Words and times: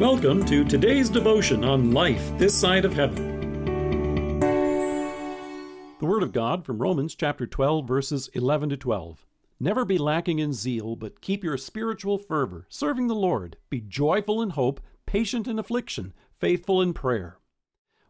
Welcome 0.00 0.46
to 0.46 0.64
today's 0.64 1.10
devotion 1.10 1.62
on 1.62 1.90
life 1.90 2.32
this 2.38 2.58
side 2.58 2.86
of 2.86 2.94
heaven. 2.94 4.40
The 5.98 6.06
Word 6.06 6.22
of 6.22 6.32
God 6.32 6.64
from 6.64 6.78
Romans 6.78 7.14
chapter 7.14 7.46
12, 7.46 7.86
verses 7.86 8.28
11 8.32 8.70
to 8.70 8.78
12. 8.78 9.26
Never 9.60 9.84
be 9.84 9.98
lacking 9.98 10.38
in 10.38 10.54
zeal, 10.54 10.96
but 10.96 11.20
keep 11.20 11.44
your 11.44 11.58
spiritual 11.58 12.16
fervor, 12.16 12.64
serving 12.70 13.08
the 13.08 13.14
Lord. 13.14 13.58
Be 13.68 13.82
joyful 13.82 14.40
in 14.40 14.48
hope, 14.48 14.80
patient 15.04 15.46
in 15.46 15.58
affliction, 15.58 16.14
faithful 16.32 16.80
in 16.80 16.94
prayer. 16.94 17.36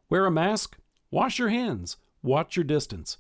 Wear 0.09 0.27
a 0.27 0.31
mask, 0.31 0.79
wash 1.11 1.41
your 1.41 1.49
hands, 1.49 1.97
watch 2.23 2.55
your 2.55 2.63
distance. 2.63 3.17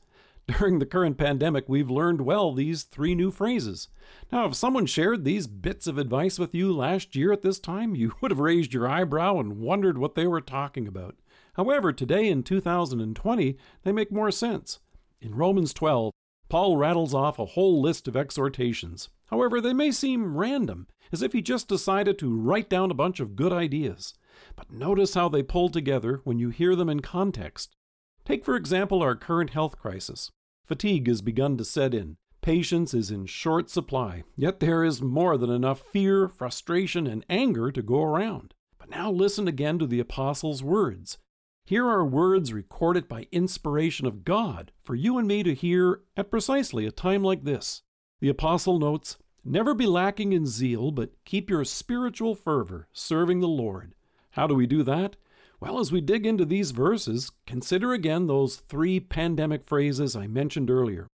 During 0.47 0.79
the 0.79 0.87
current 0.87 1.17
pandemic, 1.17 1.69
we've 1.69 1.91
learned 1.91 2.23
well 2.23 2.53
these 2.53 2.83
three 2.83 3.15
new 3.15 3.31
phrases. 3.31 3.89
Now, 4.33 4.47
if 4.47 4.55
someone 4.55 4.87
shared 4.87 5.25
these 5.25 5.47
bits 5.47 5.87
of 5.87 5.99
advice 5.99 6.39
with 6.39 6.55
you 6.55 6.73
last 6.73 7.15
year 7.15 7.33
at 7.33 7.43
this 7.43 7.59
time, 7.59 7.95
you 7.95 8.15
would 8.21 8.31
have 8.31 8.41
raised 8.41 8.75
your 8.75 8.89
eyebrow 8.89 9.39
and 9.39 9.61
wondered 9.61 9.99
what 9.99 10.15
they 10.15 10.27
were 10.27 10.41
talking 10.41 10.89
about. 10.89 11.17
However, 11.55 11.93
today 11.93 12.29
in 12.29 12.43
2020, 12.43 13.57
they 13.83 13.93
make 13.93 14.11
more 14.11 14.31
sense. 14.31 14.81
In 15.21 15.35
Romans 15.35 15.73
12, 15.73 16.13
Paul 16.49 16.77
rattles 16.77 17.15
off 17.15 17.39
a 17.39 17.45
whole 17.45 17.81
list 17.81 18.09
of 18.09 18.17
exhortations. 18.17 19.09
However, 19.27 19.61
they 19.61 19.73
may 19.73 19.93
seem 19.93 20.37
random, 20.37 20.89
as 21.13 21.23
if 21.23 21.33
he 21.33 21.43
just 21.43 21.69
decided 21.69 22.19
to 22.19 22.37
write 22.37 22.69
down 22.69 22.91
a 22.91 22.95
bunch 22.95 23.21
of 23.21 23.37
good 23.37 23.53
ideas. 23.53 24.15
But 24.57 24.73
notice 24.73 25.15
how 25.15 25.29
they 25.29 25.43
pull 25.43 25.69
together 25.69 26.21
when 26.25 26.39
you 26.39 26.51
hear 26.51 26.75
them 26.75 26.89
in 26.89 27.01
context. 27.01 27.77
Take, 28.25 28.45
for 28.45 28.57
example, 28.57 29.03
our 29.03 29.15
current 29.15 29.51
health 29.51 29.79
crisis. 29.79 30.31
Fatigue 30.71 31.09
has 31.09 31.21
begun 31.21 31.57
to 31.57 31.65
set 31.65 31.93
in. 31.93 32.17
Patience 32.43 32.95
is 32.95 33.11
in 33.11 33.27
short 33.27 33.69
supply, 33.69 34.23
yet 34.37 34.61
there 34.61 34.85
is 34.85 35.03
more 35.03 35.37
than 35.37 35.51
enough 35.51 35.81
fear, 35.81 36.29
frustration, 36.29 37.09
and 37.09 37.27
anger 37.29 37.73
to 37.73 37.83
go 37.83 38.01
around. 38.05 38.55
But 38.79 38.89
now 38.89 39.11
listen 39.11 39.49
again 39.49 39.81
to 39.81 39.87
the 39.89 39.99
Apostle's 39.99 40.63
words. 40.63 41.19
Here 41.65 41.89
are 41.89 42.05
words 42.05 42.53
recorded 42.53 43.09
by 43.09 43.27
inspiration 43.33 44.07
of 44.07 44.25
God 44.25 44.71
for 44.85 44.95
you 44.95 45.19
and 45.19 45.27
me 45.27 45.43
to 45.43 45.57
hear 45.57 46.03
at 46.17 46.31
precisely 46.31 46.87
a 46.87 46.93
time 46.93 47.25
like 47.25 47.43
this. 47.43 47.83
The 48.21 48.29
Apostle 48.29 48.79
notes, 48.79 49.17
Never 49.45 49.75
be 49.75 49.87
lacking 49.87 50.33
in 50.33 50.47
zeal, 50.47 50.93
but 50.93 51.17
keep 51.25 51.51
your 51.51 51.65
spiritual 51.65 52.37
fervor, 52.37 52.87
serving 52.93 53.41
the 53.41 53.49
Lord. 53.49 53.97
How 54.35 54.47
do 54.47 54.55
we 54.55 54.69
do 54.69 54.85
that? 54.85 55.17
Well, 55.61 55.79
as 55.79 55.93
we 55.93 56.01
dig 56.01 56.27
into 56.27 56.47
these 56.47 56.71
verses, 56.71 57.31
consider 57.47 57.93
again 57.93 58.27
those 58.27 58.57
three 58.57 58.99
pandemic 58.99 59.65
phrases 59.65 60.17
I 60.17 60.27
mentioned 60.27 60.71
earlier. 60.71 61.07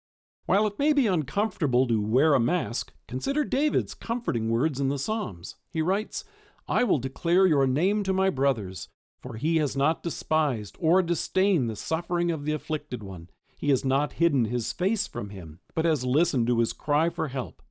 While 0.44 0.66
it 0.66 0.78
may 0.78 0.92
be 0.92 1.06
uncomfortable 1.06 1.88
to 1.88 2.04
wear 2.04 2.34
a 2.34 2.40
mask, 2.40 2.92
consider 3.08 3.44
David's 3.44 3.94
comforting 3.94 4.50
words 4.50 4.78
in 4.78 4.90
the 4.90 4.98
Psalms. 4.98 5.56
He 5.70 5.80
writes, 5.80 6.24
I 6.68 6.84
will 6.84 6.98
declare 6.98 7.46
your 7.46 7.66
name 7.66 8.02
to 8.02 8.12
my 8.12 8.28
brothers, 8.28 8.88
for 9.22 9.36
he 9.36 9.56
has 9.56 9.74
not 9.74 10.02
despised 10.02 10.76
or 10.78 11.00
disdained 11.00 11.70
the 11.70 11.76
suffering 11.76 12.30
of 12.30 12.44
the 12.44 12.52
afflicted 12.52 13.02
one. 13.02 13.30
He 13.56 13.70
has 13.70 13.82
not 13.82 14.14
hidden 14.14 14.44
his 14.44 14.72
face 14.72 15.06
from 15.06 15.30
him, 15.30 15.60
but 15.74 15.86
has 15.86 16.04
listened 16.04 16.46
to 16.48 16.58
his 16.58 16.74
cry 16.74 17.08
for 17.08 17.28
help. 17.28 17.62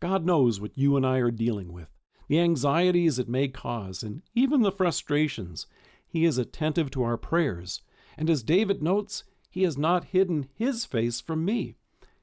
God 0.00 0.24
knows 0.24 0.58
what 0.58 0.78
you 0.78 0.96
and 0.96 1.04
I 1.04 1.18
are 1.18 1.30
dealing 1.30 1.74
with, 1.74 1.94
the 2.28 2.40
anxieties 2.40 3.18
it 3.18 3.28
may 3.28 3.48
cause, 3.48 4.02
and 4.02 4.22
even 4.34 4.62
the 4.62 4.72
frustrations. 4.72 5.66
He 6.12 6.26
is 6.26 6.36
attentive 6.36 6.90
to 6.90 7.02
our 7.02 7.16
prayers. 7.16 7.80
And 8.18 8.28
as 8.28 8.42
David 8.42 8.82
notes, 8.82 9.24
He 9.48 9.62
has 9.62 9.78
not 9.78 10.04
hidden 10.04 10.46
His 10.54 10.84
face 10.84 11.22
from 11.22 11.42
me. 11.42 11.76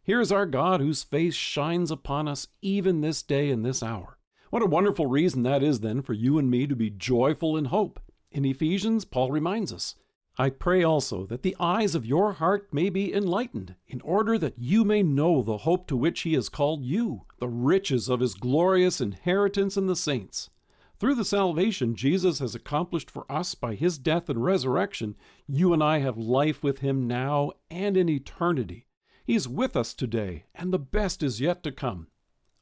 Here 0.03 0.21
is 0.21 0.31
our 0.31 0.45
God 0.45 0.79
whose 0.79 1.01
face 1.01 1.33
shines 1.33 1.89
upon 1.89 2.27
us 2.27 2.49
even 2.61 3.01
this 3.01 3.23
day 3.23 3.49
and 3.49 3.65
this 3.65 3.81
hour. 3.81 4.19
What 4.51 4.61
a 4.61 4.67
wonderful 4.67 5.07
reason 5.07 5.41
that 5.41 5.63
is, 5.63 5.79
then, 5.79 6.03
for 6.03 6.13
you 6.13 6.37
and 6.37 6.51
me 6.51 6.67
to 6.67 6.75
be 6.75 6.91
joyful 6.91 7.57
in 7.57 7.65
hope. 7.65 7.99
In 8.31 8.45
Ephesians, 8.45 9.05
Paul 9.05 9.31
reminds 9.31 9.73
us 9.73 9.95
I 10.37 10.51
pray 10.51 10.83
also 10.83 11.25
that 11.25 11.41
the 11.41 11.55
eyes 11.59 11.95
of 11.95 12.05
your 12.05 12.33
heart 12.33 12.71
may 12.71 12.91
be 12.91 13.11
enlightened, 13.11 13.73
in 13.87 14.01
order 14.01 14.37
that 14.37 14.59
you 14.59 14.85
may 14.85 15.01
know 15.01 15.41
the 15.41 15.57
hope 15.57 15.87
to 15.87 15.97
which 15.97 16.21
he 16.21 16.35
has 16.35 16.47
called 16.47 16.83
you, 16.83 17.25
the 17.39 17.49
riches 17.49 18.07
of 18.07 18.19
his 18.19 18.35
glorious 18.35 19.01
inheritance 19.01 19.77
in 19.77 19.87
the 19.87 19.95
saints. 19.95 20.51
Through 20.99 21.15
the 21.15 21.23
salvation 21.23 21.95
Jesus 21.95 22.39
has 22.39 22.55
accomplished 22.55 23.09
for 23.09 23.25
us 23.31 23.55
by 23.55 23.75
his 23.75 23.97
death 23.97 24.27
and 24.27 24.43
resurrection, 24.43 25.15
you 25.47 25.71
and 25.71 25.81
I 25.81 25.99
have 25.99 26.17
life 26.17 26.61
with 26.61 26.79
him 26.79 27.07
now 27.07 27.53
and 27.71 27.95
in 27.95 28.09
eternity. 28.09 28.85
He's 29.23 29.47
with 29.47 29.77
us 29.77 29.93
today, 29.93 30.43
and 30.53 30.73
the 30.73 30.79
best 30.79 31.23
is 31.23 31.39
yet 31.39 31.63
to 31.63 31.71
come. 31.71 32.07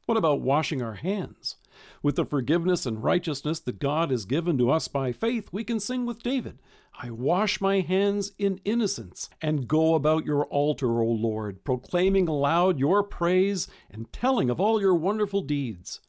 What 0.06 0.16
about 0.16 0.40
washing 0.40 0.80
our 0.80 0.94
hands? 0.94 1.56
With 2.00 2.14
the 2.14 2.24
forgiveness 2.24 2.86
and 2.86 3.02
righteousness 3.02 3.58
that 3.58 3.80
God 3.80 4.12
has 4.12 4.24
given 4.24 4.56
to 4.58 4.70
us 4.70 4.86
by 4.86 5.10
faith, 5.10 5.48
we 5.50 5.64
can 5.64 5.80
sing 5.80 6.06
with 6.06 6.22
David 6.22 6.60
I 6.96 7.10
wash 7.10 7.60
my 7.60 7.80
hands 7.80 8.30
in 8.38 8.60
innocence 8.64 9.28
and 9.42 9.66
go 9.66 9.96
about 9.96 10.24
your 10.24 10.46
altar, 10.46 11.02
O 11.02 11.06
Lord, 11.06 11.64
proclaiming 11.64 12.28
aloud 12.28 12.78
your 12.78 13.02
praise 13.02 13.66
and 13.90 14.12
telling 14.12 14.48
of 14.48 14.60
all 14.60 14.80
your 14.80 14.94
wonderful 14.94 15.42
deeds. 15.42 16.00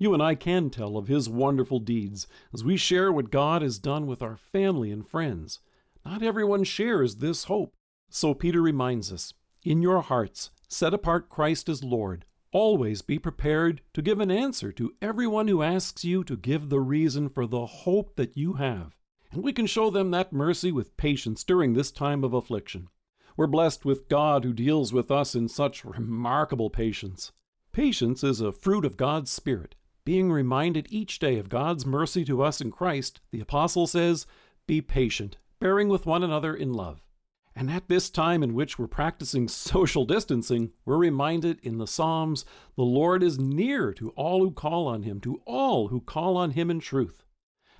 You 0.00 0.14
and 0.14 0.22
I 0.22 0.36
can 0.36 0.70
tell 0.70 0.96
of 0.96 1.08
His 1.08 1.28
wonderful 1.28 1.80
deeds 1.80 2.28
as 2.54 2.62
we 2.62 2.76
share 2.76 3.12
what 3.12 3.32
God 3.32 3.62
has 3.62 3.80
done 3.80 4.06
with 4.06 4.22
our 4.22 4.36
family 4.36 4.92
and 4.92 5.06
friends. 5.06 5.58
Not 6.04 6.22
everyone 6.22 6.62
shares 6.64 7.16
this 7.16 7.44
hope. 7.44 7.74
So 8.08 8.32
Peter 8.32 8.62
reminds 8.62 9.12
us 9.12 9.34
In 9.64 9.82
your 9.82 10.00
hearts, 10.00 10.50
set 10.68 10.94
apart 10.94 11.28
Christ 11.28 11.68
as 11.68 11.82
Lord. 11.82 12.24
Always 12.52 13.02
be 13.02 13.18
prepared 13.18 13.82
to 13.92 14.00
give 14.00 14.20
an 14.20 14.30
answer 14.30 14.72
to 14.72 14.94
everyone 15.02 15.48
who 15.48 15.62
asks 15.62 16.04
you 16.04 16.24
to 16.24 16.36
give 16.36 16.68
the 16.68 16.80
reason 16.80 17.28
for 17.28 17.46
the 17.46 17.66
hope 17.66 18.16
that 18.16 18.36
you 18.36 18.54
have. 18.54 18.96
And 19.30 19.42
we 19.42 19.52
can 19.52 19.66
show 19.66 19.90
them 19.90 20.10
that 20.12 20.32
mercy 20.32 20.72
with 20.72 20.96
patience 20.96 21.44
during 21.44 21.74
this 21.74 21.90
time 21.90 22.24
of 22.24 22.32
affliction. 22.32 22.88
We're 23.36 23.46
blessed 23.46 23.84
with 23.84 24.08
God 24.08 24.44
who 24.44 24.52
deals 24.52 24.92
with 24.92 25.10
us 25.10 25.34
in 25.34 25.48
such 25.48 25.84
remarkable 25.84 26.70
patience. 26.70 27.32
Patience 27.72 28.24
is 28.24 28.40
a 28.40 28.52
fruit 28.52 28.84
of 28.84 28.96
God's 28.96 29.30
Spirit, 29.30 29.74
being 30.08 30.32
reminded 30.32 30.86
each 30.88 31.18
day 31.18 31.36
of 31.36 31.50
God's 31.50 31.84
mercy 31.84 32.24
to 32.24 32.42
us 32.42 32.62
in 32.62 32.70
Christ, 32.70 33.20
the 33.30 33.42
Apostle 33.42 33.86
says, 33.86 34.24
Be 34.66 34.80
patient, 34.80 35.36
bearing 35.60 35.90
with 35.90 36.06
one 36.06 36.24
another 36.24 36.54
in 36.54 36.72
love. 36.72 37.04
And 37.54 37.70
at 37.70 37.88
this 37.88 38.08
time 38.08 38.42
in 38.42 38.54
which 38.54 38.78
we're 38.78 38.86
practicing 38.86 39.48
social 39.48 40.06
distancing, 40.06 40.70
we're 40.86 40.96
reminded 40.96 41.60
in 41.62 41.76
the 41.76 41.86
Psalms 41.86 42.46
the 42.74 42.84
Lord 42.84 43.22
is 43.22 43.38
near 43.38 43.92
to 43.92 44.08
all 44.16 44.38
who 44.38 44.50
call 44.50 44.86
on 44.86 45.02
Him, 45.02 45.20
to 45.20 45.42
all 45.44 45.88
who 45.88 46.00
call 46.00 46.38
on 46.38 46.52
Him 46.52 46.70
in 46.70 46.80
truth. 46.80 47.22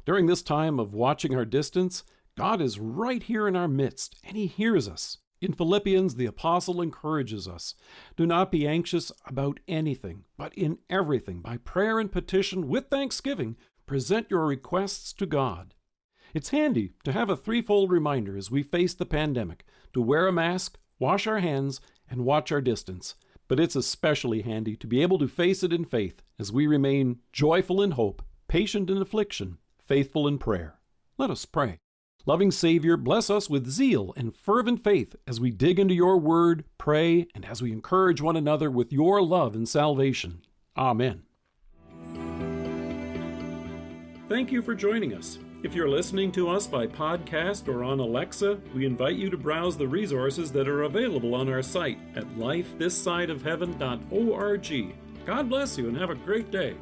During 0.04 0.26
this 0.26 0.42
time 0.42 0.78
of 0.78 0.92
watching 0.92 1.34
our 1.34 1.46
distance, 1.46 2.04
God 2.36 2.60
is 2.60 2.78
right 2.78 3.22
here 3.22 3.48
in 3.48 3.56
our 3.56 3.68
midst, 3.68 4.20
and 4.22 4.36
He 4.36 4.48
hears 4.48 4.86
us. 4.86 5.16
In 5.40 5.52
Philippians, 5.52 6.16
the 6.16 6.26
apostle 6.26 6.82
encourages 6.82 7.46
us 7.46 7.74
do 8.16 8.26
not 8.26 8.50
be 8.50 8.66
anxious 8.66 9.12
about 9.24 9.60
anything, 9.68 10.24
but 10.36 10.52
in 10.54 10.78
everything, 10.90 11.40
by 11.40 11.58
prayer 11.58 12.00
and 12.00 12.10
petition 12.10 12.68
with 12.68 12.88
thanksgiving, 12.88 13.56
present 13.86 14.26
your 14.30 14.46
requests 14.46 15.12
to 15.12 15.26
God. 15.26 15.74
It's 16.34 16.50
handy 16.50 16.94
to 17.04 17.12
have 17.12 17.30
a 17.30 17.36
threefold 17.36 17.90
reminder 17.90 18.36
as 18.36 18.50
we 18.50 18.62
face 18.62 18.94
the 18.94 19.06
pandemic 19.06 19.64
to 19.94 20.02
wear 20.02 20.26
a 20.26 20.32
mask, 20.32 20.78
wash 20.98 21.26
our 21.26 21.38
hands, 21.38 21.80
and 22.10 22.24
watch 22.24 22.50
our 22.50 22.60
distance. 22.60 23.14
But 23.46 23.60
it's 23.60 23.76
especially 23.76 24.42
handy 24.42 24.76
to 24.76 24.86
be 24.86 25.00
able 25.02 25.18
to 25.20 25.28
face 25.28 25.62
it 25.62 25.72
in 25.72 25.84
faith 25.84 26.20
as 26.38 26.52
we 26.52 26.66
remain 26.66 27.20
joyful 27.32 27.80
in 27.80 27.92
hope, 27.92 28.22
patient 28.48 28.90
in 28.90 29.00
affliction, 29.00 29.58
faithful 29.80 30.28
in 30.28 30.38
prayer. 30.38 30.80
Let 31.16 31.30
us 31.30 31.44
pray. 31.44 31.78
Loving 32.28 32.50
Savior, 32.50 32.98
bless 32.98 33.30
us 33.30 33.48
with 33.48 33.70
zeal 33.70 34.12
and 34.14 34.36
fervent 34.36 34.84
faith 34.84 35.16
as 35.26 35.40
we 35.40 35.50
dig 35.50 35.80
into 35.80 35.94
your 35.94 36.18
word, 36.18 36.66
pray, 36.76 37.26
and 37.34 37.46
as 37.46 37.62
we 37.62 37.72
encourage 37.72 38.20
one 38.20 38.36
another 38.36 38.70
with 38.70 38.92
your 38.92 39.22
love 39.22 39.54
and 39.54 39.66
salvation. 39.66 40.42
Amen. 40.76 41.22
Thank 44.28 44.52
you 44.52 44.60
for 44.60 44.74
joining 44.74 45.14
us. 45.14 45.38
If 45.62 45.74
you're 45.74 45.88
listening 45.88 46.30
to 46.32 46.50
us 46.50 46.66
by 46.66 46.86
podcast 46.86 47.66
or 47.66 47.82
on 47.82 47.98
Alexa, 47.98 48.58
we 48.74 48.84
invite 48.84 49.16
you 49.16 49.30
to 49.30 49.38
browse 49.38 49.78
the 49.78 49.88
resources 49.88 50.52
that 50.52 50.68
are 50.68 50.82
available 50.82 51.34
on 51.34 51.48
our 51.48 51.62
site 51.62 51.96
at 52.14 52.28
lifethissideofheaven.org. 52.36 54.94
God 55.24 55.48
bless 55.48 55.78
you 55.78 55.88
and 55.88 55.96
have 55.96 56.10
a 56.10 56.14
great 56.14 56.50
day. 56.50 56.76